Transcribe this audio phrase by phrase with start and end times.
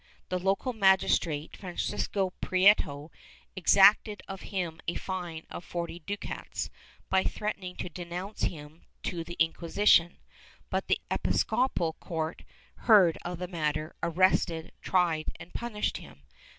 [0.29, 3.11] The local magistrate, Francisco Prieto,
[3.55, 6.71] exacted of him a fine of forty ducats,
[7.07, 10.17] by threaten ing to denounce him to the Inquisition,
[10.71, 12.41] but the episcopal court
[12.87, 16.23] heard of the matter, arrested, tried and punished him.